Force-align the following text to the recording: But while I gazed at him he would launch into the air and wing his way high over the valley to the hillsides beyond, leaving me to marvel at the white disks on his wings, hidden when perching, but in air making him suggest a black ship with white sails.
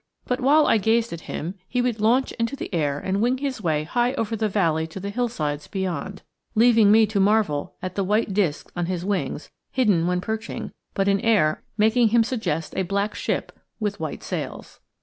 But 0.25 0.39
while 0.39 0.65
I 0.65 0.79
gazed 0.79 1.13
at 1.13 1.21
him 1.29 1.53
he 1.67 1.79
would 1.79 2.01
launch 2.01 2.31
into 2.39 2.55
the 2.55 2.73
air 2.73 2.97
and 2.97 3.21
wing 3.21 3.37
his 3.37 3.61
way 3.61 3.83
high 3.83 4.15
over 4.15 4.35
the 4.35 4.49
valley 4.49 4.87
to 4.87 4.99
the 4.99 5.11
hillsides 5.11 5.67
beyond, 5.67 6.23
leaving 6.55 6.91
me 6.91 7.05
to 7.05 7.19
marvel 7.19 7.75
at 7.83 7.93
the 7.93 8.03
white 8.03 8.33
disks 8.33 8.71
on 8.75 8.87
his 8.87 9.05
wings, 9.05 9.51
hidden 9.71 10.07
when 10.07 10.19
perching, 10.19 10.71
but 10.95 11.07
in 11.07 11.19
air 11.19 11.61
making 11.77 12.07
him 12.07 12.23
suggest 12.23 12.73
a 12.75 12.81
black 12.81 13.13
ship 13.13 13.51
with 13.79 13.99
white 13.99 14.23
sails. 14.23 14.79